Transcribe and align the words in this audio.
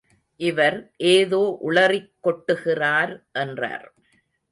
இவர் 0.39 0.77
ஏதோ 1.09 1.41
உளறிக் 1.61 2.13
கொட்டுகிறார் 2.23 3.13
என்றார். 3.31 3.87